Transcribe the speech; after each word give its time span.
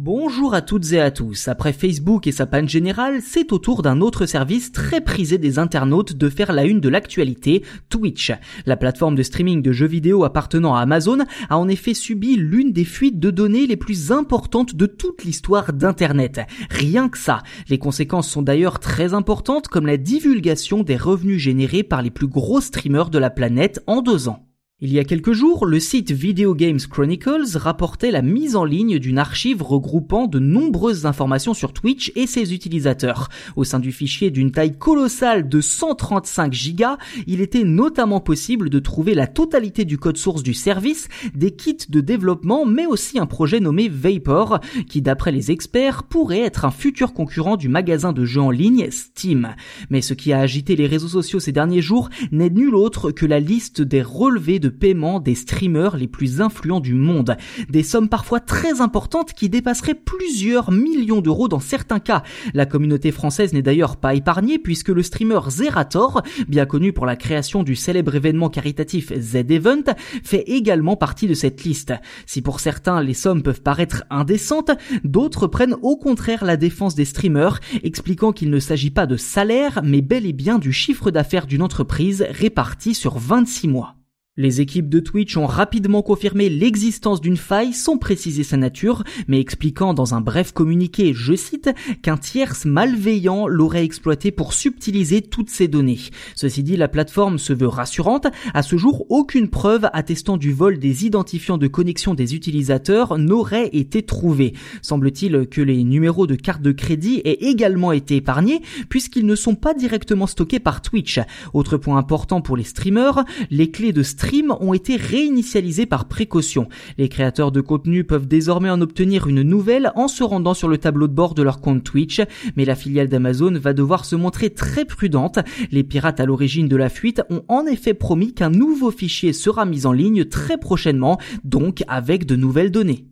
Bonjour 0.00 0.54
à 0.54 0.62
toutes 0.62 0.92
et 0.92 1.00
à 1.00 1.10
tous. 1.10 1.48
Après 1.48 1.72
Facebook 1.72 2.28
et 2.28 2.32
sa 2.32 2.46
panne 2.46 2.68
générale, 2.68 3.20
c'est 3.20 3.52
au 3.52 3.58
tour 3.58 3.82
d'un 3.82 4.00
autre 4.00 4.26
service 4.26 4.70
très 4.70 5.00
prisé 5.00 5.38
des 5.38 5.58
internautes 5.58 6.12
de 6.12 6.28
faire 6.28 6.52
la 6.52 6.66
une 6.66 6.78
de 6.78 6.88
l'actualité, 6.88 7.64
Twitch. 7.88 8.30
La 8.64 8.76
plateforme 8.76 9.16
de 9.16 9.24
streaming 9.24 9.60
de 9.60 9.72
jeux 9.72 9.88
vidéo 9.88 10.22
appartenant 10.22 10.76
à 10.76 10.82
Amazon 10.82 11.18
a 11.48 11.58
en 11.58 11.66
effet 11.66 11.94
subi 11.94 12.36
l'une 12.36 12.70
des 12.70 12.84
fuites 12.84 13.18
de 13.18 13.32
données 13.32 13.66
les 13.66 13.76
plus 13.76 14.12
importantes 14.12 14.76
de 14.76 14.86
toute 14.86 15.24
l'histoire 15.24 15.72
d'Internet. 15.72 16.42
Rien 16.70 17.08
que 17.08 17.18
ça. 17.18 17.42
Les 17.68 17.78
conséquences 17.78 18.28
sont 18.28 18.42
d'ailleurs 18.42 18.78
très 18.78 19.14
importantes 19.14 19.66
comme 19.66 19.86
la 19.86 19.96
divulgation 19.96 20.84
des 20.84 20.96
revenus 20.96 21.40
générés 21.40 21.82
par 21.82 22.02
les 22.02 22.10
plus 22.12 22.28
gros 22.28 22.60
streamers 22.60 23.10
de 23.10 23.18
la 23.18 23.30
planète 23.30 23.82
en 23.88 24.00
deux 24.00 24.28
ans. 24.28 24.47
Il 24.80 24.92
y 24.92 25.00
a 25.00 25.04
quelques 25.04 25.32
jours, 25.32 25.66
le 25.66 25.80
site 25.80 26.12
Video 26.12 26.54
Games 26.54 26.78
Chronicles 26.78 27.56
rapportait 27.56 28.12
la 28.12 28.22
mise 28.22 28.54
en 28.54 28.62
ligne 28.64 29.00
d'une 29.00 29.18
archive 29.18 29.60
regroupant 29.60 30.28
de 30.28 30.38
nombreuses 30.38 31.04
informations 31.04 31.52
sur 31.52 31.72
Twitch 31.72 32.12
et 32.14 32.28
ses 32.28 32.54
utilisateurs. 32.54 33.28
Au 33.56 33.64
sein 33.64 33.80
du 33.80 33.90
fichier 33.90 34.30
d'une 34.30 34.52
taille 34.52 34.78
colossale 34.78 35.48
de 35.48 35.60
135 35.60 36.52
gigas, 36.52 36.96
il 37.26 37.40
était 37.40 37.64
notamment 37.64 38.20
possible 38.20 38.70
de 38.70 38.78
trouver 38.78 39.14
la 39.14 39.26
totalité 39.26 39.84
du 39.84 39.98
code 39.98 40.16
source 40.16 40.44
du 40.44 40.54
service, 40.54 41.08
des 41.34 41.50
kits 41.50 41.88
de 41.88 42.00
développement, 42.00 42.64
mais 42.64 42.86
aussi 42.86 43.18
un 43.18 43.26
projet 43.26 43.58
nommé 43.58 43.88
Vapor, 43.88 44.60
qui 44.88 45.02
d'après 45.02 45.32
les 45.32 45.50
experts 45.50 46.04
pourrait 46.04 46.42
être 46.42 46.64
un 46.64 46.70
futur 46.70 47.14
concurrent 47.14 47.56
du 47.56 47.68
magasin 47.68 48.12
de 48.12 48.24
jeux 48.24 48.42
en 48.42 48.52
ligne 48.52 48.92
Steam. 48.92 49.56
Mais 49.90 50.02
ce 50.02 50.14
qui 50.14 50.32
a 50.32 50.38
agité 50.38 50.76
les 50.76 50.86
réseaux 50.86 51.08
sociaux 51.08 51.40
ces 51.40 51.50
derniers 51.50 51.82
jours 51.82 52.10
n'est 52.30 52.48
nul 52.48 52.76
autre 52.76 53.10
que 53.10 53.26
la 53.26 53.40
liste 53.40 53.82
des 53.82 54.02
relevés 54.02 54.60
de 54.60 54.67
paiement 54.68 55.20
des 55.20 55.34
streamers 55.34 55.96
les 55.96 56.08
plus 56.08 56.40
influents 56.40 56.80
du 56.80 56.94
monde. 56.94 57.36
Des 57.68 57.82
sommes 57.82 58.08
parfois 58.08 58.40
très 58.40 58.80
importantes 58.80 59.32
qui 59.32 59.48
dépasseraient 59.48 59.94
plusieurs 59.94 60.70
millions 60.70 61.20
d'euros 61.20 61.48
dans 61.48 61.60
certains 61.60 61.98
cas. 62.00 62.22
La 62.54 62.66
communauté 62.66 63.12
française 63.12 63.52
n'est 63.52 63.62
d'ailleurs 63.62 63.96
pas 63.96 64.14
épargnée 64.14 64.58
puisque 64.58 64.88
le 64.88 65.02
streamer 65.02 65.40
Zerator, 65.48 66.22
bien 66.48 66.66
connu 66.66 66.92
pour 66.92 67.06
la 67.06 67.16
création 67.16 67.62
du 67.62 67.76
célèbre 67.76 68.14
événement 68.14 68.48
caritatif 68.48 69.12
Z-Event, 69.18 69.84
fait 70.22 70.44
également 70.46 70.96
partie 70.96 71.26
de 71.26 71.34
cette 71.34 71.64
liste. 71.64 71.92
Si 72.26 72.42
pour 72.42 72.60
certains 72.60 73.02
les 73.02 73.14
sommes 73.14 73.42
peuvent 73.42 73.62
paraître 73.62 74.04
indécentes, 74.10 74.70
d'autres 75.04 75.46
prennent 75.46 75.76
au 75.82 75.96
contraire 75.96 76.44
la 76.44 76.56
défense 76.56 76.94
des 76.94 77.04
streamers, 77.04 77.60
expliquant 77.82 78.32
qu'il 78.32 78.50
ne 78.50 78.60
s'agit 78.60 78.90
pas 78.90 79.06
de 79.06 79.16
salaire 79.16 79.80
mais 79.84 80.00
bel 80.00 80.26
et 80.26 80.32
bien 80.32 80.58
du 80.58 80.72
chiffre 80.72 81.10
d'affaires 81.10 81.46
d'une 81.46 81.62
entreprise 81.62 82.26
réparti 82.30 82.94
sur 82.94 83.18
26 83.18 83.68
mois. 83.68 83.97
Les 84.40 84.60
équipes 84.60 84.88
de 84.88 85.00
Twitch 85.00 85.36
ont 85.36 85.46
rapidement 85.46 86.00
confirmé 86.00 86.48
l'existence 86.48 87.20
d'une 87.20 87.36
faille 87.36 87.72
sans 87.72 87.98
préciser 87.98 88.44
sa 88.44 88.56
nature, 88.56 89.02
mais 89.26 89.40
expliquant 89.40 89.94
dans 89.94 90.14
un 90.14 90.20
bref 90.20 90.52
communiqué, 90.52 91.12
je 91.12 91.34
cite, 91.34 91.70
qu'un 92.02 92.16
tierce 92.16 92.64
malveillant 92.64 93.48
l'aurait 93.48 93.82
exploité 93.82 94.30
pour 94.30 94.52
subtiliser 94.52 95.22
toutes 95.22 95.50
ces 95.50 95.66
données. 95.66 95.98
Ceci 96.36 96.62
dit, 96.62 96.76
la 96.76 96.86
plateforme 96.86 97.38
se 97.38 97.52
veut 97.52 97.66
rassurante. 97.66 98.28
À 98.54 98.62
ce 98.62 98.76
jour, 98.76 99.06
aucune 99.08 99.48
preuve 99.48 99.90
attestant 99.92 100.36
du 100.36 100.52
vol 100.52 100.78
des 100.78 101.04
identifiants 101.04 101.58
de 101.58 101.66
connexion 101.66 102.14
des 102.14 102.36
utilisateurs 102.36 103.18
n'aurait 103.18 103.70
été 103.72 104.02
trouvée. 104.02 104.52
Semble-t-il 104.82 105.48
que 105.48 105.62
les 105.62 105.82
numéros 105.82 106.28
de 106.28 106.36
carte 106.36 106.62
de 106.62 106.70
crédit 106.70 107.22
aient 107.24 107.38
également 107.40 107.90
été 107.90 108.14
épargnés 108.14 108.62
puisqu'ils 108.88 109.26
ne 109.26 109.34
sont 109.34 109.56
pas 109.56 109.74
directement 109.74 110.28
stockés 110.28 110.60
par 110.60 110.80
Twitch. 110.80 111.18
Autre 111.54 111.76
point 111.76 111.98
important 111.98 112.40
pour 112.40 112.56
les 112.56 112.62
streamers, 112.62 113.24
les 113.50 113.72
clés 113.72 113.92
de 113.92 114.04
stream 114.04 114.27
ont 114.60 114.74
été 114.74 114.96
réinitialisés 114.96 115.86
par 115.86 116.06
précaution. 116.06 116.68
Les 116.98 117.08
créateurs 117.08 117.52
de 117.52 117.60
contenu 117.60 118.04
peuvent 118.04 118.26
désormais 118.26 118.70
en 118.70 118.80
obtenir 118.80 119.26
une 119.26 119.42
nouvelle 119.42 119.92
en 119.96 120.08
se 120.08 120.22
rendant 120.22 120.54
sur 120.54 120.68
le 120.68 120.78
tableau 120.78 121.08
de 121.08 121.14
bord 121.14 121.34
de 121.34 121.42
leur 121.42 121.60
compte 121.60 121.82
Twitch, 121.82 122.20
mais 122.56 122.64
la 122.64 122.74
filiale 122.74 123.08
d'Amazon 123.08 123.52
va 123.58 123.72
devoir 123.72 124.04
se 124.04 124.16
montrer 124.16 124.50
très 124.50 124.84
prudente. 124.84 125.38
Les 125.70 125.82
pirates 125.82 126.20
à 126.20 126.26
l'origine 126.26 126.68
de 126.68 126.76
la 126.76 126.88
fuite 126.88 127.22
ont 127.30 127.42
en 127.48 127.64
effet 127.66 127.94
promis 127.94 128.34
qu'un 128.34 128.50
nouveau 128.50 128.90
fichier 128.90 129.32
sera 129.32 129.64
mis 129.64 129.86
en 129.86 129.92
ligne 129.92 130.24
très 130.24 130.58
prochainement, 130.58 131.18
donc 131.44 131.82
avec 131.88 132.26
de 132.26 132.36
nouvelles 132.36 132.70
données. 132.70 133.06